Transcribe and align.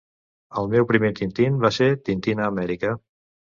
El 0.61 0.71
meu 0.71 0.87
primer 0.91 1.11
Tintín 1.19 1.61
va 1.67 1.73
ser 1.77 1.91
Tintín 2.11 2.45
a 2.47 2.51
Amèrica 2.55 2.95